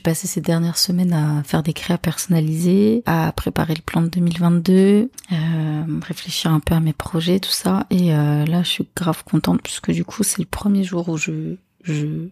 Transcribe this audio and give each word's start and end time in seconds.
j'ai 0.00 0.02
passé 0.02 0.26
ces 0.26 0.40
dernières 0.40 0.78
semaines 0.78 1.12
à 1.12 1.42
faire 1.42 1.62
des 1.62 1.74
créas 1.74 1.98
personnalisés, 1.98 3.02
à 3.04 3.32
préparer 3.32 3.74
le 3.74 3.82
plan 3.82 4.00
de 4.00 4.08
2022, 4.08 5.10
euh, 5.30 5.82
réfléchir 6.02 6.50
un 6.50 6.60
peu 6.60 6.74
à 6.74 6.80
mes 6.80 6.94
projets, 6.94 7.38
tout 7.38 7.50
ça. 7.50 7.86
Et 7.90 8.14
euh, 8.14 8.46
là, 8.46 8.62
je 8.62 8.68
suis 8.68 8.88
grave 8.96 9.24
contente 9.24 9.60
puisque 9.62 9.90
du 9.90 10.06
coup, 10.06 10.22
c'est 10.22 10.38
le 10.38 10.46
premier 10.46 10.84
jour 10.84 11.10
où 11.10 11.18
je 11.18 11.56
je 11.82 12.28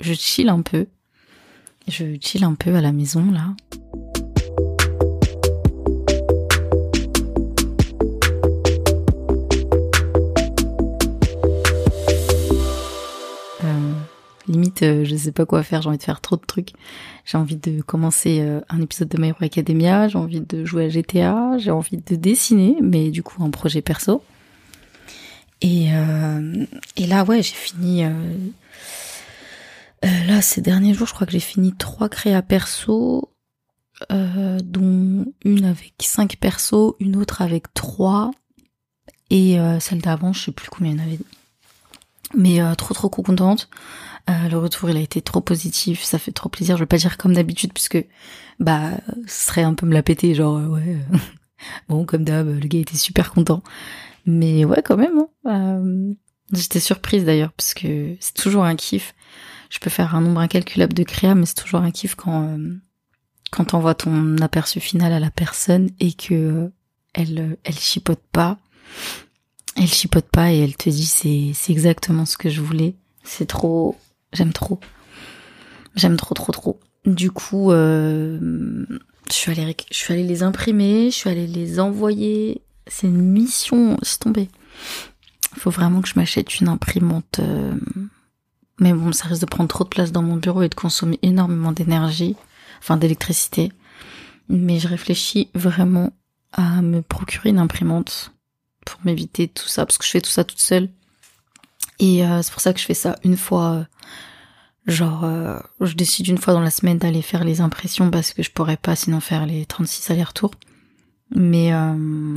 je 0.00 0.14
chill 0.14 0.48
un 0.48 0.62
peu. 0.62 0.86
Je 1.88 2.16
chill 2.18 2.42
un 2.42 2.54
peu 2.54 2.74
à 2.74 2.80
la 2.80 2.92
maison 2.92 3.30
là. 3.30 3.54
Limite 14.80 15.00
euh, 15.00 15.04
je 15.04 15.16
sais 15.16 15.32
pas 15.32 15.46
quoi 15.46 15.62
faire, 15.62 15.82
j'ai 15.82 15.88
envie 15.88 15.98
de 15.98 16.02
faire 16.02 16.20
trop 16.20 16.36
de 16.36 16.44
trucs. 16.44 16.72
J'ai 17.24 17.38
envie 17.38 17.56
de 17.56 17.80
commencer 17.82 18.40
euh, 18.40 18.60
un 18.68 18.80
épisode 18.80 19.08
de 19.08 19.20
My 19.20 19.28
Hero 19.28 19.38
Academia, 19.42 20.08
j'ai 20.08 20.18
envie 20.18 20.40
de 20.40 20.64
jouer 20.64 20.86
à 20.86 20.88
GTA, 20.88 21.58
j'ai 21.58 21.70
envie 21.70 21.98
de 21.98 22.16
dessiner, 22.16 22.76
mais 22.80 23.10
du 23.10 23.22
coup 23.22 23.42
un 23.42 23.50
projet 23.50 23.82
perso. 23.82 24.22
Et, 25.62 25.88
euh, 25.92 26.64
et 26.96 27.06
là 27.06 27.22
ouais 27.24 27.42
j'ai 27.42 27.54
fini 27.54 28.02
là 30.02 30.40
ces 30.40 30.62
derniers 30.62 30.94
jours 30.94 31.06
je 31.06 31.12
crois 31.12 31.26
que 31.26 31.34
j'ai 31.34 31.38
fini 31.38 31.74
trois 31.74 32.08
créas 32.08 32.40
perso 32.40 33.28
dont 34.08 35.26
une 35.44 35.64
avec 35.66 35.92
cinq 36.00 36.38
persos, 36.38 36.94
une 36.98 37.14
autre 37.16 37.42
avec 37.42 37.74
trois 37.74 38.30
et 39.28 39.58
celle 39.80 40.00
d'avant 40.00 40.32
je 40.32 40.44
sais 40.44 40.52
plus 40.52 40.70
combien 40.70 40.92
il 40.92 40.96
y 40.96 41.00
en 41.02 41.04
avait 41.04 41.18
mais 42.34 42.76
trop 42.76 42.94
trop 42.94 43.10
contente 43.10 43.68
euh, 44.30 44.48
le 44.48 44.58
retour, 44.58 44.90
il 44.90 44.96
a 44.96 45.00
été 45.00 45.22
trop 45.22 45.40
positif, 45.40 46.02
ça 46.02 46.18
fait 46.18 46.32
trop 46.32 46.48
plaisir. 46.48 46.76
Je 46.76 46.82
vais 46.82 46.86
pas 46.86 46.96
dire 46.96 47.16
comme 47.16 47.34
d'habitude, 47.34 47.72
puisque 47.72 48.04
bah, 48.58 48.92
ce 49.26 49.46
serait 49.46 49.62
un 49.62 49.74
peu 49.74 49.86
me 49.86 49.94
la 49.94 50.02
péter, 50.02 50.34
genre 50.34 50.58
euh, 50.58 50.66
ouais. 50.66 50.96
Euh, 51.12 51.16
bon, 51.88 52.04
comme 52.04 52.24
d'hab, 52.24 52.48
le 52.48 52.68
gars 52.68 52.78
était 52.78 52.96
super 52.96 53.32
content. 53.32 53.62
Mais 54.26 54.64
ouais, 54.64 54.82
quand 54.82 54.96
même. 54.96 55.24
Hein. 55.44 56.14
J'étais 56.52 56.80
surprise 56.80 57.24
d'ailleurs, 57.24 57.52
parce 57.52 57.74
que 57.74 58.16
c'est 58.20 58.34
toujours 58.34 58.64
un 58.64 58.76
kiff. 58.76 59.14
Je 59.70 59.78
peux 59.78 59.90
faire 59.90 60.14
un 60.14 60.20
nombre 60.20 60.40
incalculable 60.40 60.94
de 60.94 61.04
créas, 61.04 61.34
mais 61.34 61.46
c'est 61.46 61.54
toujours 61.54 61.80
un 61.80 61.90
kiff 61.90 62.14
quand 62.14 62.58
quand 63.52 63.64
t'envoies 63.64 63.94
ton 63.94 64.36
aperçu 64.38 64.80
final 64.80 65.12
à 65.12 65.20
la 65.20 65.30
personne 65.30 65.90
et 65.98 66.12
que 66.12 66.70
elle 67.14 67.56
elle 67.64 67.78
chipote 67.78 68.22
pas. 68.32 68.58
Elle 69.76 69.88
chipote 69.88 70.28
pas 70.28 70.52
et 70.52 70.58
elle 70.58 70.76
te 70.76 70.90
dit 70.90 71.06
c'est 71.06 71.52
c'est 71.54 71.72
exactement 71.72 72.26
ce 72.26 72.36
que 72.36 72.50
je 72.50 72.60
voulais. 72.60 72.96
C'est 73.22 73.46
trop 73.46 73.96
J'aime 74.32 74.52
trop. 74.52 74.80
J'aime 75.96 76.16
trop, 76.16 76.34
trop, 76.34 76.52
trop. 76.52 76.80
Du 77.04 77.30
coup, 77.30 77.72
euh, 77.72 78.38
je 79.28 79.34
suis 79.34 79.52
allée, 80.12 80.22
les 80.22 80.42
imprimer, 80.42 81.10
je 81.10 81.16
suis 81.16 81.30
allée 81.30 81.46
les 81.46 81.80
envoyer. 81.80 82.62
C'est 82.86 83.06
une 83.06 83.22
mission, 83.22 83.96
c'est 84.02 84.20
tombé. 84.20 84.48
Faut 85.56 85.70
vraiment 85.70 86.00
que 86.00 86.08
je 86.08 86.14
m'achète 86.16 86.60
une 86.60 86.68
imprimante. 86.68 87.40
Euh, 87.40 87.74
mais 88.78 88.92
bon, 88.92 89.12
ça 89.12 89.28
risque 89.28 89.42
de 89.42 89.46
prendre 89.46 89.68
trop 89.68 89.84
de 89.84 89.88
place 89.88 90.12
dans 90.12 90.22
mon 90.22 90.36
bureau 90.36 90.62
et 90.62 90.68
de 90.68 90.74
consommer 90.74 91.18
énormément 91.22 91.72
d'énergie, 91.72 92.36
enfin 92.80 92.96
d'électricité. 92.96 93.72
Mais 94.48 94.78
je 94.78 94.88
réfléchis 94.88 95.48
vraiment 95.54 96.12
à 96.52 96.82
me 96.82 97.02
procurer 97.02 97.50
une 97.50 97.58
imprimante 97.58 98.32
pour 98.84 99.00
m'éviter 99.04 99.48
tout 99.48 99.68
ça, 99.68 99.86
parce 99.86 99.98
que 99.98 100.04
je 100.04 100.10
fais 100.10 100.20
tout 100.20 100.30
ça 100.30 100.44
toute 100.44 100.60
seule. 100.60 100.88
Et 102.00 102.24
euh, 102.24 102.42
c'est 102.42 102.52
pour 102.52 102.60
ça 102.60 102.72
que 102.72 102.80
je 102.80 102.84
fais 102.84 102.94
ça 102.94 103.16
une 103.22 103.36
fois 103.36 103.86
Genre, 104.86 105.24
euh, 105.24 105.58
je 105.80 105.94
décide 105.94 106.28
une 106.28 106.38
fois 106.38 106.54
dans 106.54 106.60
la 106.60 106.70
semaine 106.70 106.98
d'aller 106.98 107.22
faire 107.22 107.44
les 107.44 107.60
impressions 107.60 108.10
parce 108.10 108.32
que 108.32 108.42
je 108.42 108.50
pourrais 108.50 108.76
pas 108.76 108.96
sinon 108.96 109.20
faire 109.20 109.46
les 109.46 109.66
36 109.66 110.10
allers-retours. 110.10 110.52
Mais 111.34 111.72
euh, 111.72 112.34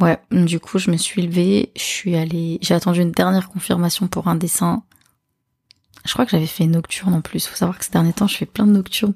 ouais, 0.00 0.18
du 0.32 0.58
coup, 0.58 0.78
je 0.78 0.90
me 0.90 0.96
suis 0.96 1.22
levée, 1.22 1.70
je 1.76 1.82
suis 1.82 2.16
allée, 2.16 2.58
j'ai 2.62 2.74
attendu 2.74 3.00
une 3.00 3.12
dernière 3.12 3.48
confirmation 3.48 4.08
pour 4.08 4.26
un 4.28 4.34
dessin. 4.34 4.82
Je 6.06 6.12
crois 6.12 6.24
que 6.24 6.30
j'avais 6.30 6.46
fait 6.46 6.66
nocturne 6.66 7.12
en 7.14 7.20
plus. 7.20 7.46
Faut 7.46 7.56
savoir 7.56 7.78
que 7.78 7.84
ces 7.84 7.92
derniers 7.92 8.14
temps, 8.14 8.26
je 8.26 8.36
fais 8.36 8.46
plein 8.46 8.66
de 8.66 8.72
nocturnes. 8.72 9.14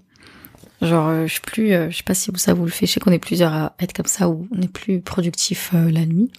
Genre, 0.82 1.08
euh, 1.08 1.26
je 1.26 1.32
suis 1.32 1.40
plus, 1.40 1.70
je 1.70 1.96
sais 1.96 2.02
pas 2.02 2.14
si 2.14 2.30
ça 2.36 2.52
vous 2.52 2.66
le 2.66 2.70
fait. 2.70 2.86
Je 2.86 2.92
sais 2.92 3.00
qu'on 3.00 3.10
est 3.10 3.18
plusieurs 3.18 3.52
à 3.52 3.74
être 3.80 3.94
comme 3.94 4.06
ça 4.06 4.28
où 4.28 4.46
on 4.54 4.60
est 4.60 4.68
plus 4.68 5.00
productif 5.00 5.72
la 5.72 6.04
nuit. 6.04 6.30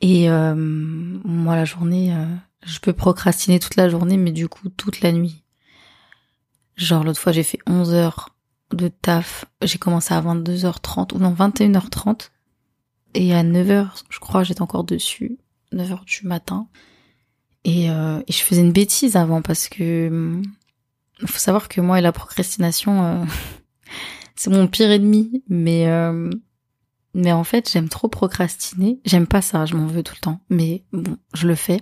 Et 0.00 0.28
moi, 0.28 1.56
la 1.56 1.64
journée, 1.64 2.14
je 2.64 2.78
peux 2.78 2.92
procrastiner 2.92 3.58
toute 3.58 3.76
la 3.76 3.88
journée, 3.88 4.16
mais 4.16 4.32
du 4.32 4.48
coup, 4.48 4.68
toute 4.68 5.00
la 5.00 5.12
nuit. 5.12 5.42
Genre, 6.76 7.04
l'autre 7.04 7.20
fois, 7.20 7.32
j'ai 7.32 7.42
fait 7.42 7.58
11 7.66 7.94
heures 7.94 8.34
de 8.72 8.88
taf. 8.88 9.44
J'ai 9.62 9.78
commencé 9.78 10.12
à 10.12 10.20
22h30, 10.20 11.14
ou 11.14 11.18
non, 11.18 11.32
21h30. 11.32 12.30
Et 13.14 13.34
à 13.34 13.42
9h, 13.44 14.02
je 14.10 14.18
crois, 14.18 14.42
j'étais 14.42 14.62
encore 14.62 14.84
dessus. 14.84 15.38
9h 15.72 16.04
du 16.04 16.26
matin. 16.26 16.66
Et, 17.64 17.90
euh, 17.90 18.20
et, 18.26 18.32
je 18.32 18.42
faisais 18.42 18.60
une 18.60 18.72
bêtise 18.72 19.16
avant 19.16 19.40
parce 19.40 19.68
que 19.68 20.42
il 21.20 21.28
faut 21.28 21.38
savoir 21.38 21.68
que 21.68 21.80
moi 21.80 21.98
et 21.98 22.02
la 22.02 22.12
procrastination, 22.12 23.04
euh, 23.04 23.24
c'est 24.36 24.50
mon 24.50 24.66
pire 24.66 24.90
ennemi. 24.90 25.42
Mais 25.48 25.86
euh, 25.88 26.30
mais 27.14 27.32
en 27.32 27.44
fait, 27.44 27.70
j'aime 27.72 27.88
trop 27.88 28.08
procrastiner. 28.08 28.98
J'aime 29.04 29.26
pas 29.26 29.40
ça, 29.40 29.66
je 29.66 29.76
m'en 29.76 29.86
veux 29.86 30.02
tout 30.02 30.14
le 30.16 30.20
temps. 30.20 30.40
Mais 30.50 30.82
bon, 30.92 31.16
je 31.32 31.46
le 31.46 31.54
fais. 31.54 31.80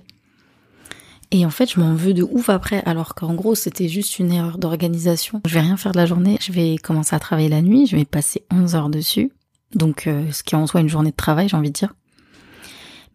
Et 1.30 1.46
en 1.46 1.50
fait, 1.50 1.72
je 1.72 1.80
m'en 1.80 1.94
veux 1.94 2.12
de 2.12 2.22
ouf 2.22 2.50
après, 2.50 2.82
alors 2.84 3.14
qu'en 3.14 3.32
gros, 3.32 3.54
c'était 3.54 3.88
juste 3.88 4.18
une 4.18 4.30
erreur 4.30 4.58
d'organisation. 4.58 5.40
Je 5.46 5.54
vais 5.54 5.60
rien 5.60 5.78
faire 5.78 5.92
de 5.92 5.96
la 5.96 6.04
journée, 6.04 6.36
je 6.42 6.52
vais 6.52 6.76
commencer 6.76 7.16
à 7.16 7.18
travailler 7.18 7.48
la 7.48 7.62
nuit, 7.62 7.86
je 7.86 7.96
vais 7.96 8.04
passer 8.04 8.44
11 8.52 8.74
heures 8.74 8.90
dessus. 8.90 9.32
Donc, 9.74 10.06
euh, 10.06 10.30
ce 10.30 10.42
qui 10.42 10.54
est 10.54 10.58
en 10.58 10.66
soi 10.66 10.82
une 10.82 10.90
journée 10.90 11.10
de 11.10 11.16
travail, 11.16 11.48
j'ai 11.48 11.56
envie 11.56 11.70
de 11.70 11.78
dire. 11.78 11.94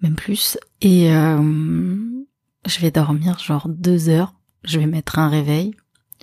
Même 0.01 0.15
plus. 0.15 0.57
Et 0.81 1.13
euh, 1.13 1.95
je 2.65 2.79
vais 2.79 2.89
dormir 2.89 3.37
genre 3.37 3.69
deux 3.69 4.09
heures. 4.09 4.33
Je 4.63 4.79
vais 4.79 4.87
mettre 4.87 5.19
un 5.19 5.29
réveil. 5.29 5.75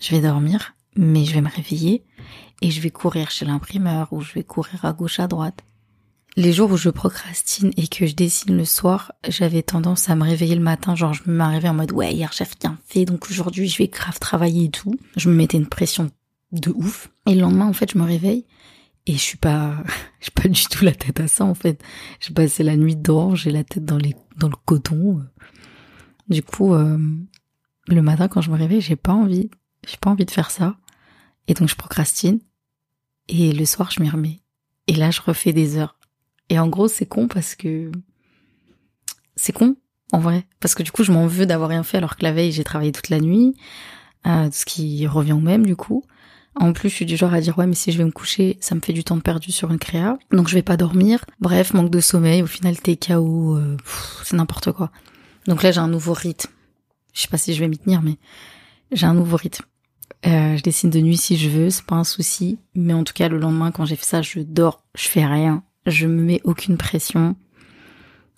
Je 0.02 0.10
vais 0.10 0.20
dormir, 0.20 0.74
mais 0.96 1.24
je 1.24 1.34
vais 1.34 1.40
me 1.40 1.48
réveiller 1.48 2.04
et 2.60 2.72
je 2.72 2.80
vais 2.80 2.90
courir 2.90 3.30
chez 3.30 3.44
l'imprimeur 3.44 4.12
ou 4.12 4.20
je 4.20 4.32
vais 4.32 4.42
courir 4.42 4.84
à 4.84 4.92
gauche 4.92 5.20
à 5.20 5.28
droite 5.28 5.62
les 6.36 6.52
jours 6.52 6.72
où 6.72 6.76
je 6.76 6.90
procrastine 6.90 7.70
et 7.76 7.86
que 7.86 8.06
je 8.06 8.14
dessine 8.14 8.56
le 8.56 8.64
soir, 8.64 9.12
j'avais 9.28 9.62
tendance 9.62 10.10
à 10.10 10.16
me 10.16 10.24
réveiller 10.24 10.56
le 10.56 10.62
matin, 10.62 10.96
genre 10.96 11.14
je 11.14 11.22
me 11.26 11.44
réveillée 11.44 11.68
en 11.68 11.74
mode 11.74 11.92
ouais 11.92 12.12
hier 12.12 12.30
j'ai 12.36 12.44
rien 12.60 12.78
fait 12.86 13.04
donc 13.04 13.26
aujourd'hui 13.30 13.68
je 13.68 13.78
vais 13.78 13.88
grave 13.88 14.18
travailler 14.18 14.64
et 14.64 14.70
tout. 14.70 14.98
Je 15.16 15.28
me 15.28 15.34
mettais 15.34 15.56
une 15.56 15.68
pression 15.68 16.10
de 16.52 16.70
ouf. 16.70 17.10
Et 17.26 17.34
le 17.34 17.40
lendemain 17.40 17.66
en 17.66 17.72
fait 17.72 17.92
je 17.92 17.98
me 17.98 18.04
réveille 18.04 18.46
et 19.06 19.12
je 19.12 19.18
suis 19.18 19.38
pas, 19.38 19.76
j'ai 20.20 20.32
pas 20.32 20.48
du 20.48 20.64
tout 20.64 20.84
la 20.84 20.94
tête 20.94 21.20
à 21.20 21.28
ça 21.28 21.44
en 21.44 21.54
fait. 21.54 21.80
J'ai 22.20 22.34
passé 22.34 22.62
la 22.64 22.76
nuit 22.76 22.96
dehors, 22.96 23.36
j'ai 23.36 23.50
la 23.50 23.62
tête 23.62 23.84
dans 23.84 23.98
les 23.98 24.16
dans 24.36 24.48
le 24.48 24.56
coton. 24.64 25.24
Du 26.28 26.42
coup 26.42 26.74
euh, 26.74 26.98
le 27.86 28.02
matin 28.02 28.26
quand 28.26 28.40
je 28.40 28.50
me 28.50 28.56
réveille 28.56 28.80
j'ai 28.80 28.96
pas 28.96 29.12
envie, 29.12 29.50
j'ai 29.86 29.98
pas 29.98 30.10
envie 30.10 30.24
de 30.24 30.30
faire 30.32 30.50
ça 30.50 30.76
et 31.46 31.54
donc 31.54 31.68
je 31.68 31.76
procrastine 31.76 32.40
et 33.28 33.52
le 33.52 33.64
soir 33.66 33.92
je 33.92 34.02
m'y 34.02 34.10
remets. 34.10 34.40
Et 34.88 34.94
là 34.94 35.12
je 35.12 35.20
refais 35.20 35.52
des 35.52 35.76
heures 35.76 35.96
et 36.48 36.58
en 36.58 36.68
gros, 36.68 36.88
c'est 36.88 37.06
con 37.06 37.28
parce 37.28 37.54
que 37.54 37.90
c'est 39.36 39.52
con 39.52 39.76
en 40.12 40.18
vrai, 40.18 40.46
parce 40.60 40.74
que 40.74 40.82
du 40.82 40.92
coup, 40.92 41.02
je 41.02 41.12
m'en 41.12 41.26
veux 41.26 41.46
d'avoir 41.46 41.70
rien 41.70 41.82
fait 41.82 41.96
alors 41.96 42.16
que 42.16 42.22
la 42.22 42.32
veille, 42.32 42.52
j'ai 42.52 42.62
travaillé 42.62 42.92
toute 42.92 43.08
la 43.08 43.18
nuit, 43.18 43.56
euh, 44.26 44.48
ce 44.52 44.64
qui 44.64 45.06
revient 45.06 45.32
au 45.32 45.40
même 45.40 45.66
du 45.66 45.76
coup. 45.76 46.04
En 46.56 46.72
plus, 46.72 46.88
je 46.88 46.94
suis 46.94 47.06
du 47.06 47.16
genre 47.16 47.34
à 47.34 47.40
dire 47.40 47.58
ouais, 47.58 47.66
mais 47.66 47.74
si 47.74 47.90
je 47.90 47.98
vais 47.98 48.04
me 48.04 48.12
coucher, 48.12 48.56
ça 48.60 48.76
me 48.76 48.80
fait 48.80 48.92
du 48.92 49.02
temps 49.02 49.18
perdu 49.18 49.50
sur 49.50 49.72
une 49.72 49.78
créa, 49.78 50.18
donc 50.30 50.48
je 50.48 50.54
vais 50.54 50.62
pas 50.62 50.76
dormir. 50.76 51.24
Bref, 51.40 51.74
manque 51.74 51.90
de 51.90 52.00
sommeil. 52.00 52.42
Au 52.42 52.46
final, 52.46 52.78
t'es 52.78 52.96
KO, 52.96 53.56
euh, 53.56 53.76
c'est 54.22 54.36
n'importe 54.36 54.70
quoi. 54.70 54.92
Donc 55.48 55.62
là, 55.62 55.72
j'ai 55.72 55.80
un 55.80 55.88
nouveau 55.88 56.12
rythme. 56.12 56.50
Je 57.12 57.22
sais 57.22 57.28
pas 57.28 57.38
si 57.38 57.54
je 57.54 57.60
vais 57.60 57.68
m'y 57.68 57.78
tenir, 57.78 58.02
mais 58.02 58.18
j'ai 58.92 59.06
un 59.06 59.14
nouveau 59.14 59.36
rythme. 59.36 59.64
Euh, 60.26 60.56
je 60.56 60.62
dessine 60.62 60.90
de 60.90 61.00
nuit 61.00 61.16
si 61.16 61.36
je 61.36 61.48
veux, 61.48 61.70
c'est 61.70 61.84
pas 61.84 61.96
un 61.96 62.04
souci. 62.04 62.58
Mais 62.74 62.94
en 62.94 63.02
tout 63.02 63.14
cas, 63.14 63.28
le 63.28 63.38
lendemain, 63.38 63.72
quand 63.72 63.84
j'ai 63.84 63.96
fait 63.96 64.06
ça, 64.06 64.22
je 64.22 64.40
dors, 64.40 64.84
je 64.94 65.08
fais 65.08 65.26
rien 65.26 65.64
je 65.86 66.06
me 66.06 66.22
mets 66.22 66.40
aucune 66.44 66.76
pression. 66.76 67.36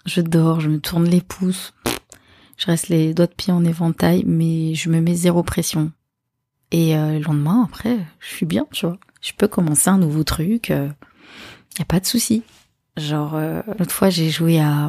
Je 0.05 0.21
dors, 0.21 0.61
je 0.61 0.69
me 0.69 0.81
tourne 0.81 1.05
les 1.05 1.21
pouces. 1.21 1.75
Je 2.57 2.67
reste 2.67 2.89
les 2.89 3.13
doigts 3.13 3.27
de 3.27 3.35
pied 3.35 3.53
en 3.53 3.65
éventail, 3.65 4.25
mais 4.27 4.75
je 4.75 4.89
me 4.89 5.01
mets 5.01 5.15
zéro 5.15 5.43
pression. 5.43 5.93
Et 6.71 6.97
euh, 6.97 7.19
le 7.19 7.25
lendemain, 7.25 7.65
après, 7.65 7.99
je 8.21 8.29
suis 8.29 8.47
bien, 8.47 8.67
tu 8.73 8.87
vois. 8.87 8.99
Je 9.21 9.33
peux 9.37 9.49
commencer 9.49 9.91
un 9.91 9.99
nouveau 9.99 10.25
truc. 10.25 10.71
Euh, 10.71 10.89
y 11.79 11.83
a 11.83 11.85
pas 11.85 12.01
de 12.01 12.07
souci. 12.07 12.43
Genre, 12.97 13.35
euh, 13.35 13.63
l'autre 13.79 13.93
fois, 13.93 14.11
j'ai 14.11 14.31
joué 14.31 14.59
à... 14.61 14.89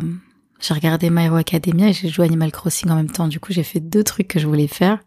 J'ai 0.59 0.73
regardé 0.73 1.11
My 1.11 1.25
Hero 1.25 1.35
Academia 1.35 1.89
et 1.89 1.93
j'ai 1.93 2.09
joué 2.09 2.25
Animal 2.25 2.51
Crossing 2.51 2.89
en 2.89 2.95
même 2.95 3.11
temps. 3.11 3.27
Du 3.27 3.39
coup, 3.39 3.53
j'ai 3.53 3.63
fait 3.63 3.79
deux 3.79 4.03
trucs 4.03 4.27
que 4.27 4.39
je 4.39 4.47
voulais 4.47 4.67
faire. 4.67 4.99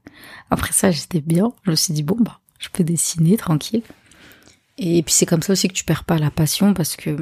Après 0.51 0.73
ça, 0.73 0.93
j'étais 0.93 1.21
bien. 1.21 1.53
Je 1.65 1.73
me 1.73 1.77
suis 1.77 1.93
dit, 1.93 2.05
bon, 2.05 2.17
bah, 2.21 2.39
je 2.61 2.69
peux 2.69 2.85
dessiner 2.85 3.37
tranquille. 3.37 3.83
Et 4.79 5.03
puis 5.03 5.13
c'est 5.13 5.27
comme 5.27 5.43
ça 5.43 5.53
aussi 5.53 5.69
que 5.69 5.75
tu 5.75 5.85
perds 5.85 6.05
pas 6.05 6.19
la 6.19 6.31
passion 6.31 6.73
parce 6.73 6.97
que 6.97 7.17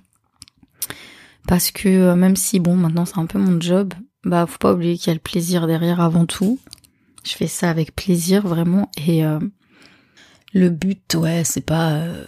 parce 1.46 1.70
que 1.70 1.88
euh, 1.88 2.14
même 2.14 2.36
si 2.36 2.60
bon 2.60 2.76
maintenant 2.76 3.06
c'est 3.06 3.18
un 3.18 3.26
peu 3.26 3.38
mon 3.38 3.60
job, 3.60 3.94
bah 4.24 4.46
faut 4.46 4.58
pas 4.58 4.74
oublier 4.74 4.96
qu'il 4.98 5.08
y 5.08 5.10
a 5.10 5.14
le 5.14 5.20
plaisir 5.20 5.66
derrière 5.66 6.00
avant 6.00 6.26
tout. 6.26 6.60
Je 7.24 7.32
fais 7.32 7.46
ça 7.46 7.70
avec 7.70 7.94
plaisir 7.96 8.46
vraiment 8.46 8.90
et 8.96 9.24
euh, 9.24 9.40
Le 10.54 10.70
but, 10.70 11.14
ouais, 11.14 11.42
c'est 11.44 11.60
pas, 11.64 11.90
euh, 11.92 12.24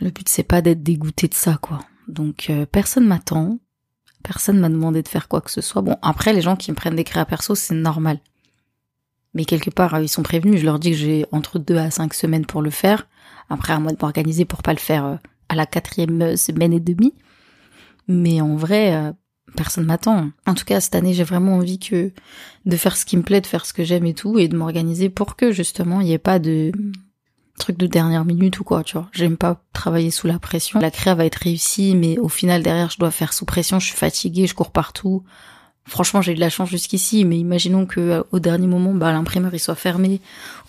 le 0.00 0.10
but 0.10 0.28
c'est 0.28 0.42
pas 0.42 0.62
d'être 0.62 0.82
dégoûté 0.82 1.28
de 1.28 1.34
ça, 1.34 1.58
quoi. 1.60 1.80
Donc 2.08 2.50
personne 2.70 3.06
m'attend, 3.06 3.58
personne 4.22 4.60
m'a 4.60 4.68
demandé 4.68 5.02
de 5.02 5.08
faire 5.08 5.28
quoi 5.28 5.40
que 5.40 5.50
ce 5.50 5.60
soit. 5.60 5.82
Bon, 5.82 5.96
après 6.02 6.32
les 6.32 6.42
gens 6.42 6.56
qui 6.56 6.70
me 6.70 6.76
prennent 6.76 6.96
des 6.96 7.04
créas 7.04 7.24
perso, 7.24 7.54
c'est 7.54 7.74
normal. 7.74 8.20
Mais 9.34 9.44
quelque 9.44 9.70
part, 9.70 10.00
ils 10.00 10.08
sont 10.08 10.22
prévenus. 10.22 10.60
Je 10.60 10.64
leur 10.64 10.78
dis 10.78 10.92
que 10.92 10.96
j'ai 10.96 11.26
entre 11.32 11.58
deux 11.58 11.76
à 11.76 11.90
cinq 11.90 12.14
semaines 12.14 12.46
pour 12.46 12.62
le 12.62 12.70
faire. 12.70 13.06
Après, 13.50 13.72
à 13.72 13.80
moi 13.80 13.92
de 13.92 13.98
m'organiser 14.00 14.44
pour 14.44 14.62
pas 14.62 14.72
le 14.72 14.78
faire 14.78 15.18
à 15.48 15.54
la 15.54 15.66
quatrième 15.66 16.36
semaine 16.36 16.72
et 16.72 16.80
demie. 16.80 17.12
Mais 18.08 18.40
en 18.40 18.56
vrai, 18.56 19.12
personne 19.56 19.84
m'attend. 19.84 20.30
En 20.46 20.54
tout 20.54 20.64
cas, 20.64 20.80
cette 20.80 20.94
année, 20.94 21.14
j'ai 21.14 21.24
vraiment 21.24 21.56
envie 21.56 21.78
que 21.78 22.12
de 22.64 22.76
faire 22.76 22.96
ce 22.96 23.04
qui 23.04 23.16
me 23.16 23.22
plaît, 23.22 23.40
de 23.40 23.46
faire 23.46 23.66
ce 23.66 23.72
que 23.72 23.84
j'aime 23.84 24.06
et 24.06 24.14
tout, 24.14 24.38
et 24.38 24.48
de 24.48 24.56
m'organiser 24.56 25.08
pour 25.08 25.36
que 25.36 25.52
justement 25.52 26.00
il 26.00 26.06
n'y 26.06 26.12
ait 26.12 26.18
pas 26.18 26.38
de 26.38 26.72
truc 27.58 27.78
de 27.78 27.86
dernière 27.86 28.24
minute 28.24 28.60
ou 28.60 28.64
quoi, 28.64 28.84
tu 28.84 28.94
vois. 28.94 29.08
J'aime 29.12 29.36
pas 29.36 29.62
travailler 29.72 30.10
sous 30.10 30.26
la 30.26 30.38
pression. 30.38 30.78
La 30.78 30.90
créa 30.90 31.14
va 31.14 31.24
être 31.24 31.36
réussie, 31.36 31.94
mais 31.96 32.18
au 32.18 32.28
final 32.28 32.62
derrière, 32.62 32.90
je 32.90 32.98
dois 32.98 33.10
faire 33.10 33.32
sous 33.32 33.44
pression. 33.44 33.80
Je 33.80 33.86
suis 33.86 33.96
fatiguée, 33.96 34.46
je 34.46 34.54
cours 34.54 34.70
partout. 34.70 35.24
Franchement, 35.86 36.20
j'ai 36.20 36.32
eu 36.32 36.34
de 36.34 36.40
la 36.40 36.50
chance 36.50 36.68
jusqu'ici, 36.68 37.24
mais 37.24 37.38
imaginons 37.38 37.86
que 37.86 38.00
euh, 38.00 38.22
au 38.32 38.40
dernier 38.40 38.66
moment, 38.66 38.92
bah 38.92 39.12
l'imprimeur 39.12 39.54
il 39.54 39.60
soit 39.60 39.76
fermé 39.76 40.20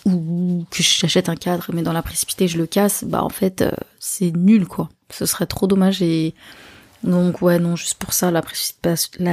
ou 0.06 0.66
que 0.70 0.84
j'achète 0.84 1.28
un 1.28 1.36
cadre, 1.36 1.66
mais 1.74 1.82
dans 1.82 1.94
la 1.94 2.04
précipité 2.04 2.48
je 2.48 2.58
le 2.58 2.68
casse. 2.68 3.04
Bah 3.04 3.24
en 3.24 3.30
fait, 3.30 3.64
euh, 3.64 3.72
c'est 4.00 4.32
nul 4.36 4.68
quoi. 4.68 4.90
Ce 5.10 5.26
serait 5.26 5.48
trop 5.48 5.66
dommage 5.66 6.02
et 6.04 6.36
donc 7.04 7.42
ouais, 7.42 7.60
non, 7.60 7.76
juste 7.76 7.96
pour 7.96 8.14
ça, 8.14 8.32
la, 8.32 8.42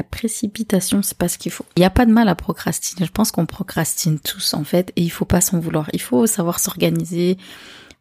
précipitation, 0.02 1.02
c'est 1.02 1.16
pas 1.16 1.28
ce 1.28 1.38
qu'il 1.38 1.50
faut. 1.52 1.64
Il 1.76 1.80
n'y 1.80 1.86
a 1.86 1.90
pas 1.90 2.06
de 2.06 2.12
mal 2.12 2.28
à 2.28 2.34
procrastiner. 2.34 3.06
Je 3.06 3.12
pense 3.12 3.30
qu'on 3.30 3.46
procrastine 3.46 4.18
tous 4.18 4.54
en 4.54 4.64
fait, 4.64 4.92
et 4.96 5.02
il 5.02 5.10
faut 5.10 5.24
pas 5.24 5.40
s'en 5.40 5.58
vouloir. 5.58 5.88
Il 5.92 6.00
faut 6.00 6.26
savoir 6.26 6.60
s'organiser. 6.60 7.38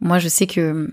Moi, 0.02 0.20
je 0.20 0.28
sais 0.28 0.48
que 0.48 0.92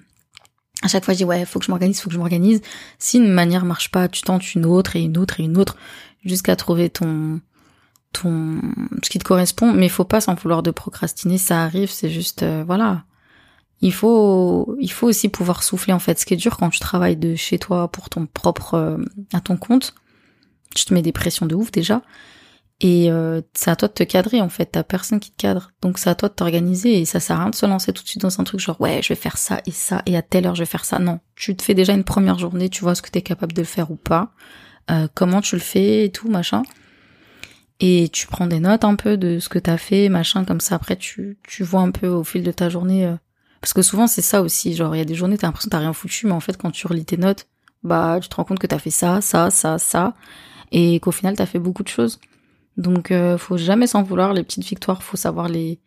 à 0.83 0.89
chaque 0.89 1.05
fois, 1.05 1.15
je 1.15 1.19
dis 1.19 1.25
ouais, 1.25 1.45
faut 1.45 1.59
que 1.59 1.65
je 1.65 1.71
m'organise, 1.71 2.01
faut 2.01 2.09
que 2.09 2.15
je 2.15 2.19
m'organise. 2.19 2.63
Si 2.99 3.19
une 3.19 3.31
manière 3.31 3.65
marche 3.65 3.91
pas, 3.91 4.09
tu 4.09 4.23
tentes 4.23 4.55
une 4.55 4.65
autre 4.65 4.97
et 4.97 5.03
une 5.03 5.19
autre 5.19 5.41
et 5.41 5.45
une 5.45 5.59
autre 5.59 5.77
jusqu'à 6.25 6.57
trouver 6.57 6.91
ton 6.91 7.41
ton 8.13 8.61
ce 9.03 9.11
qui 9.11 9.19
te 9.19 9.25
correspond. 9.25 9.73
Mais 9.73 9.87
il 9.87 9.91
faut 9.91 10.05
pas 10.05 10.21
s'en 10.21 10.35
vouloir 10.35 10.63
de 10.63 10.71
procrastiner. 10.71 11.39
Ça 11.39 11.65
arrive, 11.65 11.91
c'est 11.91 12.11
juste 12.11 12.45
euh, 12.45 12.63
voilà 12.67 13.05
il 13.81 13.93
faut 13.93 14.77
il 14.81 14.91
faut 14.91 15.07
aussi 15.07 15.29
pouvoir 15.29 15.63
souffler 15.63 15.93
en 15.93 15.99
fait. 15.99 16.19
Ce 16.19 16.27
qui 16.27 16.35
est 16.35 16.37
dur 16.37 16.57
quand 16.57 16.71
tu 16.71 16.81
travailles 16.81 17.17
de 17.17 17.35
chez 17.35 17.59
toi 17.59 17.89
pour 17.89 18.11
ton 18.11 18.27
propre 18.27 18.75
euh, 18.75 18.99
à 19.33 19.41
ton 19.41 19.57
compte 19.57 19.95
tu 20.75 20.85
te 20.85 20.95
mets 20.95 21.03
des 21.03 21.13
pressions 21.13 21.47
de 21.47 21.55
ouf 21.55 21.71
déjà. 21.71 22.03
Et 22.83 23.11
euh, 23.11 23.43
c'est 23.53 23.71
à 23.71 23.77
toi 23.77 23.89
de 23.89 23.93
te 23.93 24.03
cadrer 24.03 24.41
en 24.41 24.49
fait. 24.49 24.67
T'as 24.73 24.83
personne 24.83 25.21
qui 25.21 25.31
te 25.31 25.37
cadre. 25.37 25.71
Donc 25.83 25.99
c'est 25.99 26.09
à 26.09 26.15
toi 26.15 26.31
de 26.31 26.35
t'organiser 26.35 26.99
et 26.99 27.05
ça 27.05 27.21
sert 27.21 27.37
à 27.37 27.41
rien 27.41 27.51
de 27.51 27.55
se 27.55 27.67
lancer 27.67 27.93
tout 27.93 28.03
de 28.03 28.09
suite 28.09 28.23
dans 28.23 28.41
un 28.41 28.45
truc 28.45 28.59
genre 28.61 28.81
ouais 28.81 29.03
je 29.03 29.11
vais 29.11 29.21
faire 29.21 29.37
ça 29.37 29.61
et 29.67 29.71
ça 29.71 30.03
et 30.07 30.17
à 30.17 30.23
telle 30.23 30.47
heure 30.47 30.55
je 30.55 30.63
vais 30.63 30.67
faire 30.67 30.85
ça. 30.85 30.99
Non. 30.99 31.21
Tu 31.35 31.55
te 31.55 31.63
fais 31.63 31.75
déjà 31.75 31.93
une 31.93 32.05
première 32.05 32.39
journée 32.39 32.71
tu 32.71 32.83
vois 32.83 32.95
ce 32.95 33.03
que 33.03 33.11
t'es 33.11 33.23
capable 33.23 33.53
de 33.53 33.65
faire 33.65 33.91
ou 33.91 33.97
pas 33.97 34.33
euh, 34.91 35.09
comment 35.15 35.43
tu 35.43 35.57
le 35.57 35.61
fais 35.61 36.07
et 36.07 36.11
tout 36.11 36.31
machin. 36.31 36.63
Et 37.81 38.09
tu 38.13 38.27
prends 38.27 38.47
des 38.47 38.61
notes 38.61 38.85
un 38.85 38.95
peu 38.95 39.17
de 39.17 39.39
ce 39.39 39.49
que 39.49 39.59
t'as 39.59 39.79
fait 39.79 40.09
machin 40.09 40.45
comme 40.45 40.61
ça 40.61 40.77
après 40.77 40.97
tu 40.97 41.39
tu 41.47 41.63
vois 41.65 41.81
un 41.81 41.91
peu 41.91 42.09
au 42.09 42.25
fil 42.25 42.43
de 42.43 42.53
ta 42.53 42.71
journée 42.71 43.15
parce 43.61 43.73
que 43.73 43.83
souvent 43.83 44.07
c'est 44.07 44.23
ça 44.23 44.43
aussi, 44.43 44.75
genre 44.75 44.95
il 44.95 44.99
y 44.99 45.03
a 45.03 45.05
des 45.05 45.15
journées 45.15 45.39
t'as 45.39 45.47
l'impression 45.47 45.69
que 45.69 45.73
t'as 45.73 45.79
rien 45.79 45.93
foutu, 45.93 46.27
mais 46.27 46.33
en 46.33 46.41
fait 46.41 46.57
quand 46.57 46.71
tu 46.71 46.87
relis 46.87 47.05
tes 47.05 47.17
notes, 47.17 47.47
bah 47.83 48.19
tu 48.21 48.29
te 48.29 48.35
rends 48.37 48.45
compte 48.45 48.59
que 48.59 48.67
t'as 48.67 48.79
fait 48.79 48.91
ça, 48.91 49.21
ça, 49.21 49.51
ça, 49.51 49.79
ça, 49.79 50.15
et 50.73 51.01
qu'au 51.01 51.13
final 51.13 51.37
t'as 51.37 51.47
fait 51.47 51.59
beaucoup 51.59 51.83
de 51.83 51.89
choses. 51.89 52.21
Donc 52.77 53.11
euh, 53.11 53.39
faut 53.39 53.57
jamais 53.57 53.87
s'en 53.87 54.03
vouloir, 54.03 54.33
les 54.33 54.43
petites 54.43 54.65
victoires, 54.65 55.03
faut 55.03 55.17
savoir 55.17 55.49
les, 55.49 55.81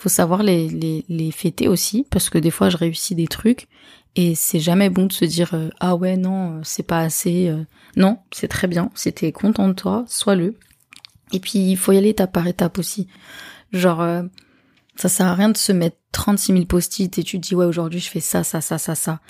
faut 0.00 0.08
savoir 0.08 0.42
les, 0.42 0.68
les, 0.68 1.04
les 1.08 1.30
fêter 1.30 1.68
aussi, 1.68 2.06
parce 2.10 2.30
que 2.30 2.38
des 2.38 2.50
fois 2.50 2.68
je 2.68 2.76
réussis 2.76 3.14
des 3.14 3.26
trucs 3.26 3.68
et 4.14 4.34
c'est 4.34 4.60
jamais 4.60 4.90
bon 4.90 5.06
de 5.06 5.12
se 5.12 5.24
dire 5.24 5.54
euh, 5.54 5.70
ah 5.80 5.96
ouais 5.96 6.16
non 6.16 6.60
c'est 6.64 6.82
pas 6.82 7.00
assez. 7.00 7.48
Euh. 7.48 7.64
Non, 7.96 8.18
c'est 8.30 8.48
très 8.48 8.68
bien. 8.68 8.90
T'es 8.94 9.32
content 9.32 9.68
de 9.68 9.72
toi, 9.74 10.04
sois-le. 10.06 10.56
Et 11.32 11.40
puis 11.40 11.58
il 11.58 11.76
faut 11.76 11.92
y 11.92 11.96
aller 11.96 12.10
étape 12.10 12.32
par 12.32 12.46
étape 12.46 12.78
aussi. 12.78 13.08
Genre 13.72 14.02
ça 14.96 15.08
sert 15.08 15.26
à 15.26 15.34
rien 15.34 15.48
de 15.48 15.56
se 15.56 15.72
mettre 15.72 15.96
36 16.12 16.52
000 16.52 16.64
post-it 16.66 17.18
et 17.18 17.22
tu 17.22 17.40
te 17.40 17.46
dis 17.48 17.54
ouais 17.54 17.64
aujourd'hui 17.64 18.00
je 18.00 18.10
fais 18.10 18.20
ça, 18.20 18.44
ça, 18.44 18.60
ça, 18.60 18.78
ça, 18.78 18.94
ça. 18.94 19.20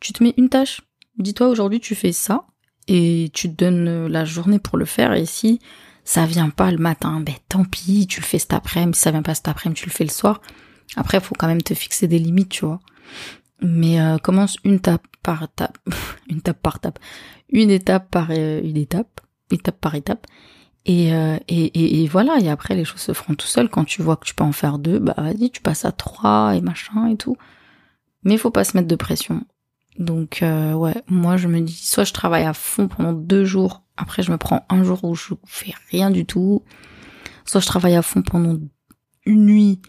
Tu 0.00 0.12
te 0.12 0.22
mets 0.22 0.34
une 0.36 0.48
tâche. 0.48 0.82
Dis-toi 1.18 1.48
aujourd'hui 1.48 1.80
tu 1.80 1.94
fais 1.94 2.12
ça 2.12 2.46
et 2.88 3.30
tu 3.32 3.48
te 3.48 3.64
donnes 3.64 3.88
euh, 3.88 4.08
la 4.08 4.24
journée 4.24 4.58
pour 4.58 4.76
le 4.78 4.84
faire 4.84 5.12
et 5.12 5.26
si 5.26 5.60
ça 6.04 6.26
vient 6.26 6.50
pas 6.50 6.70
le 6.70 6.78
matin, 6.78 7.20
ben 7.20 7.34
tant 7.48 7.64
pis, 7.64 8.06
tu 8.06 8.20
le 8.20 8.26
fais 8.26 8.38
cet 8.38 8.54
après-midi, 8.54 8.98
si 8.98 9.02
ça 9.02 9.10
vient 9.12 9.22
pas 9.22 9.34
cet 9.34 9.48
après-midi, 9.48 9.80
tu 9.80 9.88
le 9.88 9.92
fais 9.92 10.04
le 10.04 10.10
soir. 10.10 10.40
Après, 10.96 11.20
faut 11.20 11.34
quand 11.38 11.46
même 11.46 11.62
te 11.62 11.74
fixer 11.74 12.08
des 12.08 12.18
limites, 12.18 12.48
tu 12.48 12.64
vois. 12.64 12.80
Mais 13.60 14.00
euh, 14.00 14.18
commence 14.18 14.56
une 14.64 14.74
étape 14.74 15.06
par 15.22 15.44
étape, 15.44 15.78
une 16.28 16.38
étape 16.38 16.60
par 16.60 16.76
étape, 16.76 16.98
une 17.48 17.70
étape 17.70 18.10
par 18.10 18.28
euh, 18.30 18.60
une 18.62 18.76
étape, 18.76 19.20
étape 19.50 19.80
par 19.80 19.94
étape, 19.94 20.26
euh, 20.88 21.38
et, 21.48 21.64
et, 21.64 22.02
et, 22.02 22.08
voilà, 22.08 22.38
et 22.40 22.48
après 22.48 22.74
les 22.74 22.84
choses 22.84 23.00
se 23.00 23.12
feront 23.12 23.34
tout 23.34 23.46
seul. 23.46 23.68
Quand 23.68 23.84
tu 23.84 24.02
vois 24.02 24.16
que 24.16 24.24
tu 24.24 24.34
peux 24.34 24.44
en 24.44 24.52
faire 24.52 24.78
deux, 24.78 24.98
bah 24.98 25.14
vas-y, 25.16 25.50
tu 25.50 25.60
passes 25.60 25.84
à 25.84 25.92
trois 25.92 26.56
et 26.56 26.60
machin 26.60 27.06
et 27.06 27.16
tout. 27.16 27.36
Mais 28.24 28.36
faut 28.36 28.50
pas 28.50 28.64
se 28.64 28.76
mettre 28.76 28.88
de 28.88 28.96
pression. 28.96 29.44
Donc 29.98 30.42
euh, 30.42 30.72
ouais, 30.72 30.94
moi 31.06 31.36
je 31.36 31.48
me 31.48 31.60
dis, 31.60 31.74
soit 31.74 32.04
je 32.04 32.12
travaille 32.12 32.44
à 32.44 32.54
fond 32.54 32.88
pendant 32.88 33.12
deux 33.12 33.44
jours, 33.44 33.82
après 33.96 34.22
je 34.22 34.32
me 34.32 34.38
prends 34.38 34.64
un 34.70 34.84
jour 34.84 35.04
où 35.04 35.14
je 35.14 35.34
fais 35.44 35.74
rien 35.90 36.10
du 36.10 36.24
tout, 36.24 36.62
soit 37.44 37.60
je 37.60 37.66
travaille 37.66 37.94
à 37.94 38.02
fond 38.02 38.22
pendant 38.22 38.58
une 39.26 39.46
nuit, 39.46 39.82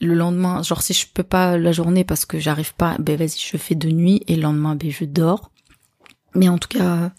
le 0.00 0.14
lendemain, 0.14 0.62
genre 0.62 0.82
si 0.82 0.92
je 0.94 1.06
peux 1.06 1.22
pas 1.22 1.56
la 1.56 1.72
journée 1.72 2.04
parce 2.04 2.24
que 2.24 2.40
j'arrive 2.40 2.74
pas, 2.74 2.96
ben 2.98 3.16
vas-y 3.16 3.38
je 3.38 3.56
fais 3.56 3.76
deux 3.76 3.92
nuits 3.92 4.22
et 4.26 4.34
le 4.36 4.42
lendemain 4.42 4.74
ben 4.74 4.90
je 4.90 5.04
dors. 5.04 5.52
Mais 6.34 6.48
en 6.48 6.58
tout 6.58 6.68
cas, 6.68 7.12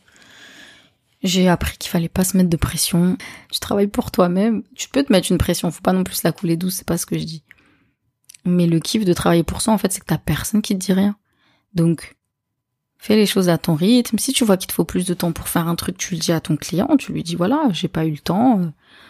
j'ai 1.27 1.47
appris 1.49 1.77
qu'il 1.77 1.89
fallait 1.89 2.09
pas 2.09 2.23
se 2.23 2.37
mettre 2.37 2.49
de 2.49 2.57
pression. 2.57 3.17
Tu 3.51 3.59
travailles 3.59 3.87
pour 3.87 4.11
toi-même. 4.11 4.63
Tu 4.75 4.89
peux 4.89 5.03
te 5.03 5.11
mettre 5.11 5.31
une 5.31 5.37
pression. 5.37 5.69
Faut 5.71 5.81
pas 5.81 5.93
non 5.93 6.03
plus 6.03 6.23
la 6.23 6.31
couler 6.31 6.57
douce. 6.57 6.75
C'est 6.75 6.87
pas 6.87 6.97
ce 6.97 7.05
que 7.05 7.17
je 7.17 7.23
dis. 7.23 7.43
Mais 8.45 8.65
le 8.65 8.79
kiff 8.79 9.05
de 9.05 9.13
travailler 9.13 9.43
pour 9.43 9.61
soi, 9.61 9.73
en 9.73 9.77
fait, 9.77 9.91
c'est 9.91 9.99
que 9.99 10.05
t'as 10.05 10.17
personne 10.17 10.61
qui 10.61 10.73
te 10.73 10.79
dit 10.79 10.93
rien. 10.93 11.17
Donc, 11.73 12.15
fais 12.97 13.15
les 13.15 13.25
choses 13.25 13.49
à 13.49 13.57
ton 13.57 13.75
rythme. 13.75 14.17
Si 14.17 14.31
tu 14.33 14.45
vois 14.45 14.57
qu'il 14.57 14.67
te 14.67 14.73
faut 14.73 14.85
plus 14.85 15.05
de 15.05 15.13
temps 15.13 15.31
pour 15.31 15.47
faire 15.47 15.67
un 15.67 15.75
truc, 15.75 15.97
tu 15.97 16.13
le 16.13 16.19
dis 16.19 16.31
à 16.31 16.39
ton 16.39 16.55
client. 16.55 16.95
Tu 16.97 17.11
lui 17.11 17.23
dis 17.23 17.35
voilà, 17.35 17.67
j'ai 17.71 17.87
pas 17.87 18.05
eu 18.05 18.11
le 18.11 18.17
temps. 18.19 18.59
Euh, 18.59 18.65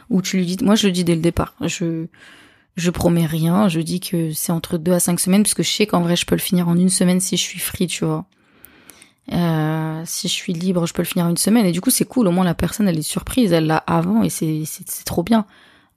ou 0.09 0.21
tu 0.21 0.37
lui 0.37 0.45
dis, 0.45 0.63
moi 0.63 0.75
je 0.75 0.87
le 0.87 0.93
dis 0.93 1.03
dès 1.03 1.15
le 1.15 1.21
départ. 1.21 1.55
Je, 1.61 2.07
je 2.75 2.89
promets 2.89 3.25
rien. 3.25 3.69
Je 3.69 3.79
dis 3.79 3.99
que 3.99 4.33
c'est 4.33 4.51
entre 4.51 4.77
deux 4.77 4.93
à 4.93 4.99
cinq 4.99 5.19
semaines 5.19 5.43
puisque 5.43 5.63
je 5.63 5.69
sais 5.69 5.87
qu'en 5.87 6.01
vrai 6.01 6.15
je 6.15 6.25
peux 6.25 6.35
le 6.35 6.41
finir 6.41 6.67
en 6.67 6.77
une 6.77 6.89
semaine 6.89 7.19
si 7.19 7.37
je 7.37 7.43
suis 7.43 7.59
free, 7.59 7.87
tu 7.87 8.05
vois. 8.05 8.25
Euh, 9.33 10.01
si 10.05 10.27
je 10.27 10.33
suis 10.33 10.53
libre, 10.53 10.85
je 10.85 10.93
peux 10.93 11.01
le 11.01 11.07
finir 11.07 11.27
une 11.27 11.37
semaine. 11.37 11.65
Et 11.65 11.71
du 11.71 11.81
coup, 11.81 11.89
c'est 11.89 12.05
cool. 12.05 12.27
Au 12.27 12.31
moins, 12.31 12.45
la 12.45 12.53
personne, 12.53 12.87
elle 12.87 12.97
est 12.97 13.01
surprise. 13.01 13.51
Elle 13.51 13.67
l'a 13.67 13.77
avant 13.77 14.23
et 14.23 14.29
c'est, 14.29 14.63
c'est, 14.65 15.03
trop 15.03 15.23
bien. 15.23 15.45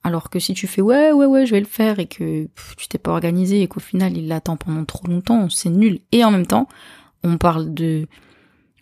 Alors 0.03 0.29
que 0.29 0.39
si 0.39 0.53
tu 0.53 0.67
fais 0.67 0.81
ouais, 0.81 1.11
ouais, 1.11 1.25
ouais, 1.25 1.45
je 1.45 1.51
vais 1.51 1.59
le 1.59 1.65
faire 1.65 1.99
et 1.99 2.07
que 2.07 2.47
tu 2.77 2.87
t'es 2.87 2.97
pas 2.97 3.11
organisé 3.11 3.61
et 3.61 3.67
qu'au 3.67 3.79
final, 3.79 4.17
il 4.17 4.27
l'attend 4.27 4.57
pendant 4.57 4.83
trop 4.83 5.07
longtemps, 5.07 5.49
c'est 5.49 5.69
nul. 5.69 5.99
Et 6.11 6.25
en 6.25 6.31
même 6.31 6.47
temps, 6.47 6.67
on 7.23 7.37
parle 7.37 7.73
de, 7.73 8.07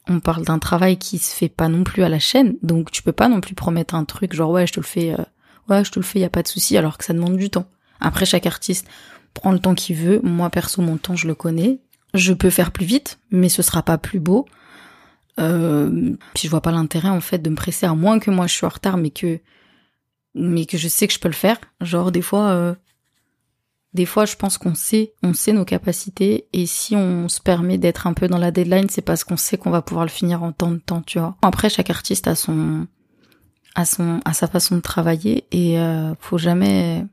on 0.07 0.21
parle 0.21 0.45
d'un 0.45 0.59
travail 0.59 0.97
qui 0.97 1.17
se 1.17 1.35
fait 1.35 1.49
pas 1.49 1.67
non 1.67 1.83
plus 1.83 2.03
à 2.03 2.09
la 2.09 2.19
chaîne. 2.19 2.55
Donc, 2.63 2.91
tu 2.91 3.03
peux 3.03 3.11
pas 3.11 3.27
non 3.27 3.41
plus 3.41 3.53
promettre 3.53 3.95
un 3.95 4.05
truc 4.05 4.33
genre 4.33 4.51
ouais, 4.51 4.65
je 4.65 4.73
te 4.73 4.79
le 4.79 4.85
fais, 4.85 5.11
euh, 5.11 5.23
ouais, 5.67 5.83
je 5.83 5.91
te 5.91 5.99
le 5.99 6.05
fais, 6.05 6.19
y 6.19 6.23
a 6.23 6.29
pas 6.29 6.43
de 6.43 6.47
souci, 6.47 6.77
alors 6.77 6.97
que 6.97 7.03
ça 7.03 7.13
demande 7.13 7.35
du 7.35 7.49
temps. 7.49 7.65
Après, 7.99 8.25
chaque 8.25 8.45
artiste 8.45 8.87
prend 9.33 9.51
le 9.51 9.59
temps 9.59 9.75
qu'il 9.75 9.97
veut. 9.97 10.21
Moi, 10.23 10.49
perso, 10.49 10.81
mon 10.81 10.95
temps, 10.95 11.17
je 11.17 11.27
le 11.27 11.35
connais 11.35 11.81
je 12.13 12.33
peux 12.33 12.49
faire 12.49 12.71
plus 12.71 12.85
vite, 12.85 13.19
mais 13.31 13.49
ce 13.49 13.61
sera 13.61 13.83
pas 13.83 13.97
plus 13.97 14.19
beau. 14.19 14.45
Euh, 15.39 16.15
puis 16.33 16.43
je 16.45 16.49
vois 16.49 16.61
pas 16.61 16.71
l'intérêt 16.71 17.09
en 17.09 17.21
fait 17.21 17.39
de 17.39 17.49
me 17.49 17.55
presser 17.55 17.85
à 17.85 17.93
moins 17.93 18.19
que 18.19 18.29
moi 18.29 18.47
je 18.47 18.53
suis 18.53 18.65
en 18.65 18.69
retard, 18.69 18.97
mais 18.97 19.09
que 19.09 19.39
mais 20.35 20.65
que 20.65 20.77
je 20.77 20.87
sais 20.87 21.07
que 21.07 21.13
je 21.13 21.19
peux 21.19 21.29
le 21.29 21.33
faire. 21.33 21.57
Genre 21.81 22.11
des 22.11 22.21
fois, 22.21 22.49
euh, 22.49 22.75
des 23.93 24.05
fois 24.05 24.25
je 24.25 24.35
pense 24.35 24.57
qu'on 24.57 24.75
sait, 24.75 25.13
on 25.23 25.33
sait 25.33 25.53
nos 25.53 25.65
capacités 25.65 26.47
et 26.51 26.65
si 26.65 26.95
on 26.95 27.29
se 27.29 27.41
permet 27.41 27.77
d'être 27.77 28.05
un 28.07 28.13
peu 28.13 28.27
dans 28.27 28.37
la 28.37 28.51
deadline, 28.51 28.89
c'est 28.89 29.01
parce 29.01 29.23
qu'on 29.23 29.37
sait 29.37 29.57
qu'on 29.57 29.71
va 29.71 29.81
pouvoir 29.81 30.05
le 30.05 30.11
finir 30.11 30.43
en 30.43 30.51
temps 30.51 30.71
de 30.71 30.77
temps, 30.77 31.01
tu 31.01 31.19
vois. 31.19 31.37
Après 31.41 31.69
chaque 31.69 31.89
artiste 31.89 32.27
a 32.27 32.35
son 32.35 32.87
a 33.75 33.85
son 33.85 34.19
a 34.25 34.33
sa 34.33 34.47
façon 34.47 34.75
de 34.75 34.81
travailler 34.81 35.45
et 35.51 35.79
euh, 35.79 36.13
faut 36.19 36.37
jamais 36.37 37.05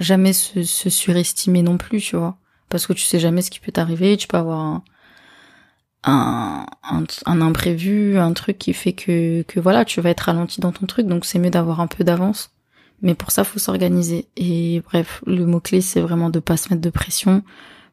jamais 0.00 0.32
se, 0.32 0.64
se 0.64 0.90
surestimer 0.90 1.62
non 1.62 1.78
plus, 1.78 2.00
tu 2.00 2.16
vois 2.16 2.36
parce 2.74 2.88
que 2.88 2.92
tu 2.92 3.04
sais 3.04 3.20
jamais 3.20 3.40
ce 3.40 3.52
qui 3.52 3.60
peut 3.60 3.70
t'arriver, 3.70 4.16
tu 4.16 4.26
peux 4.26 4.36
avoir 4.36 4.82
un, 6.02 6.66
imprévu, 7.24 8.18
un 8.18 8.32
truc 8.32 8.58
qui 8.58 8.72
fait 8.72 8.94
que, 8.94 9.42
que 9.42 9.60
voilà, 9.60 9.84
tu 9.84 10.00
vas 10.00 10.10
être 10.10 10.22
ralenti 10.22 10.60
dans 10.60 10.72
ton 10.72 10.84
truc, 10.84 11.06
donc 11.06 11.24
c'est 11.24 11.38
mieux 11.38 11.50
d'avoir 11.50 11.78
un 11.78 11.86
peu 11.86 12.02
d'avance. 12.02 12.50
Mais 13.00 13.14
pour 13.14 13.30
ça, 13.30 13.44
faut 13.44 13.60
s'organiser. 13.60 14.26
Et 14.36 14.82
bref, 14.86 15.22
le 15.24 15.46
mot 15.46 15.60
clé, 15.60 15.80
c'est 15.80 16.00
vraiment 16.00 16.30
de 16.30 16.40
pas 16.40 16.56
se 16.56 16.68
mettre 16.68 16.82
de 16.82 16.90
pression 16.90 17.44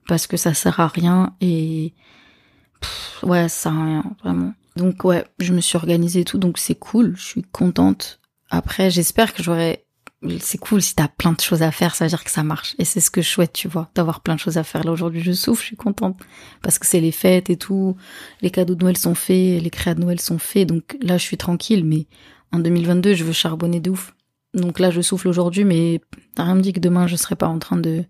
parce 0.07 0.25
que 0.25 0.35
ça 0.35 0.55
sert 0.55 0.79
à 0.79 0.88
rien 0.88 1.35
et 1.41 1.93
ouais, 3.21 3.50
ça 3.50 3.69
sert 3.69 3.73
à 3.73 3.85
rien 3.85 4.03
vraiment. 4.23 4.53
Donc 4.77 5.03
ouais, 5.03 5.25
je 5.38 5.53
me 5.53 5.61
suis 5.61 5.77
organisée 5.77 6.21
et 6.21 6.25
tout, 6.25 6.39
donc 6.39 6.57
c'est 6.57 6.73
cool, 6.73 7.13
je 7.17 7.23
suis 7.23 7.43
contente. 7.43 8.19
Après, 8.50 8.89
j'espère 8.89 9.35
que 9.35 9.43
j'aurai 9.43 9.85
c'est 10.39 10.59
cool 10.59 10.81
si 10.81 10.95
t'as 10.95 11.07
plein 11.07 11.33
de 11.33 11.39
choses 11.39 11.63
à 11.63 11.71
faire, 11.71 11.95
ça 11.95 12.05
veut 12.05 12.09
dire 12.09 12.23
que 12.23 12.29
ça 12.29 12.43
marche. 12.43 12.75
Et 12.77 12.85
c'est 12.85 12.99
ce 12.99 13.09
que 13.09 13.21
je 13.21 13.29
souhaite, 13.29 13.53
tu 13.53 13.67
vois, 13.67 13.89
d'avoir 13.95 14.21
plein 14.21 14.35
de 14.35 14.39
choses 14.39 14.57
à 14.57 14.63
faire. 14.63 14.83
Là 14.83 14.91
aujourd'hui, 14.91 15.21
je 15.21 15.31
souffre, 15.31 15.61
je 15.61 15.67
suis 15.67 15.75
contente 15.75 16.19
parce 16.61 16.77
que 16.77 16.85
c'est 16.85 16.99
les 16.99 17.11
fêtes 17.11 17.49
et 17.49 17.57
tout, 17.57 17.95
les 18.41 18.51
cadeaux 18.51 18.75
de 18.75 18.83
Noël 18.83 18.97
sont 18.97 19.15
faits, 19.15 19.61
les 19.61 19.69
créas 19.69 19.95
de 19.95 20.01
Noël 20.01 20.19
sont 20.19 20.37
faits, 20.37 20.67
donc 20.67 20.97
là 21.01 21.17
je 21.17 21.23
suis 21.23 21.37
tranquille. 21.37 21.85
Mais 21.85 22.07
en 22.51 22.59
2022, 22.59 23.15
je 23.15 23.23
veux 23.23 23.33
charbonner 23.33 23.79
de 23.79 23.89
ouf. 23.89 24.13
Donc 24.53 24.79
là, 24.79 24.91
je 24.91 25.01
souffle 25.01 25.29
aujourd'hui, 25.29 25.63
mais 25.63 26.01
t'as 26.35 26.43
rien 26.43 26.55
me 26.55 26.61
dit 26.61 26.73
que 26.73 26.79
demain 26.79 27.07
je 27.07 27.15
serai 27.15 27.35
pas 27.35 27.47
en 27.47 27.59
train 27.59 27.77
de 27.77 28.03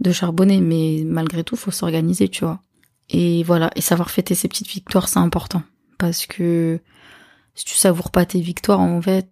de 0.00 0.12
charbonner. 0.12 0.60
Mais 0.60 1.02
malgré 1.06 1.44
tout, 1.44 1.56
faut 1.56 1.70
s'organiser, 1.70 2.28
tu 2.28 2.44
vois. 2.44 2.60
Et 3.10 3.42
voilà, 3.44 3.70
et 3.76 3.80
savoir 3.80 4.10
fêter 4.10 4.34
ses 4.34 4.48
petites 4.48 4.68
victoires, 4.68 5.08
c'est 5.08 5.18
important 5.18 5.62
parce 5.98 6.26
que 6.26 6.80
si 7.54 7.64
tu 7.64 7.74
savoures 7.74 8.10
pas 8.10 8.26
tes 8.26 8.40
victoires, 8.40 8.80
en 8.80 9.00
fait, 9.00 9.30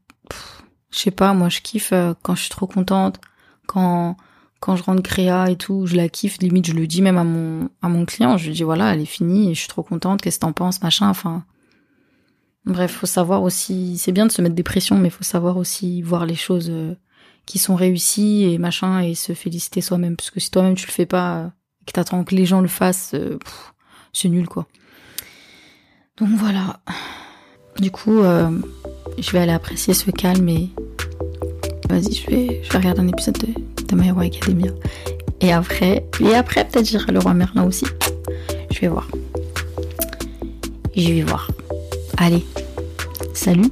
je 0.92 0.99
sais 0.99 1.11
pas, 1.11 1.32
moi 1.32 1.49
je 1.49 1.61
kiffe 1.61 1.92
euh, 1.92 2.14
quand 2.22 2.34
je 2.34 2.42
suis 2.42 2.50
trop 2.50 2.66
contente, 2.66 3.20
quand 3.66 4.16
quand 4.61 4.76
je 4.76 4.84
rentre 4.84 5.02
créa 5.02 5.50
et 5.50 5.56
tout, 5.56 5.87
je 5.87 5.96
la 5.96 6.08
kiffe, 6.08 6.38
limite 6.38 6.66
je 6.66 6.72
le 6.72 6.87
dis 6.87 7.02
même 7.02 7.18
à 7.18 7.25
mon 7.25 7.68
à 7.80 7.88
mon 7.88 8.04
client, 8.04 8.37
je 8.37 8.46
lui 8.46 8.54
dis 8.54 8.62
voilà, 8.62 8.94
elle 8.94 9.00
est 9.00 9.06
finie 9.06 9.50
et 9.50 9.54
je 9.54 9.61
suis 9.61 9.68
trop 9.68 9.82
contente, 9.82 10.22
qu'est-ce 10.22 10.38
que 10.38 10.42
t'en 10.42 10.52
penses, 10.52 10.82
machin, 10.82 11.08
enfin 11.08 11.44
bref, 12.64 12.92
faut 12.92 13.06
savoir 13.06 13.42
aussi, 13.42 13.99
c'est 13.99 14.12
bien 14.12 14.26
de 14.26 14.32
se 14.32 14.40
mettre 14.42 14.54
des 14.54 14.62
pressions, 14.62 14.96
mais 14.99 15.11
faut 15.11 15.25
savoir 15.25 15.56
aussi 15.56 16.02
voir 16.02 16.26
les 16.26 16.37
choses 16.37 16.68
euh, 16.70 16.94
qui 17.46 17.58
sont 17.58 17.75
réussies 17.75 18.44
et 18.44 18.58
machin 18.58 19.00
et 19.00 19.14
se 19.14 19.32
féliciter 19.32 19.80
soi-même 19.80 20.16
parce 20.16 20.30
que 20.30 20.38
si 20.38 20.50
toi-même 20.50 20.76
tu 20.76 20.87
le 20.87 20.92
fais 20.92 21.06
pas 21.06 21.38
euh, 21.38 21.49
et 21.80 21.84
que 21.87 21.92
t'attends 21.92 22.22
que 22.22 22.34
les 22.34 22.46
gens 22.46 22.61
le 22.61 22.68
fassent, 22.68 23.16
c'est 24.12 24.28
nul 24.28 24.46
quoi. 24.46 24.68
Donc 26.18 26.28
voilà. 26.37 26.80
Du 27.80 27.90
coup, 27.90 28.22
je 29.18 29.30
vais 29.32 29.38
aller 29.38 29.52
apprécier 29.52 29.94
ce 29.94 30.11
calme 30.11 30.49
et 30.49 30.70
vas-y, 31.88 32.14
je 32.14 32.26
vais, 32.30 32.60
je 32.62 32.72
vais 32.72 32.78
regarder 32.78 33.00
un 33.00 33.08
épisode 33.08 33.38
de, 33.38 33.94
My 33.94 34.08
Hero 34.08 34.20
Academia. 34.20 34.72
Et 35.40 35.52
après, 35.52 36.04
et 36.20 36.34
après 36.34 36.64
peut-être 36.64 36.86
j'irai 36.86 37.12
le 37.12 37.18
roi 37.18 37.34
Merlin 37.34 37.64
aussi. 37.64 37.86
Je 38.70 38.80
vais 38.80 38.88
voir. 38.88 39.08
Je 40.96 41.12
vais 41.12 41.22
voir. 41.22 41.50
Allez, 42.18 42.44
salut 43.34 43.70